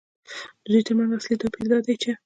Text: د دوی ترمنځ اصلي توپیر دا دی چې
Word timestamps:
د 0.63 0.65
دوی 0.71 0.81
ترمنځ 0.87 1.09
اصلي 1.13 1.35
توپیر 1.41 1.65
دا 1.71 1.79
دی 1.85 1.95
چې 2.01 2.11